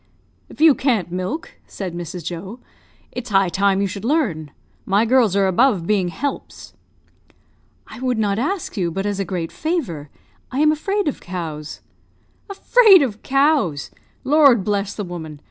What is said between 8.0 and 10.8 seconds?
not ask you but as a great favour; I am